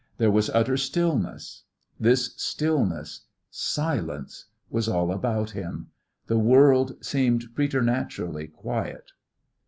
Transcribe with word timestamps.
There 0.17 0.31
was 0.31 0.49
utter 0.49 0.77
stillness. 0.77 1.65
This 1.99 2.33
stillness, 2.35 3.27
silence, 3.51 4.45
was 4.67 4.87
all 4.87 5.11
about 5.11 5.51
him. 5.51 5.91
The 6.25 6.39
world 6.39 6.97
seemed 7.05 7.53
preternaturally 7.53 8.47
quiet. 8.47 9.11